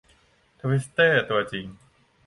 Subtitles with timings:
[0.59, 1.67] ทวิสเตอร์ ตัวจริง